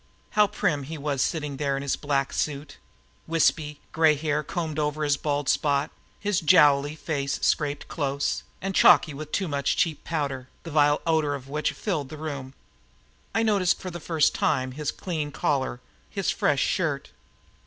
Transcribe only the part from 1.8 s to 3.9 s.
his black suit, wispy,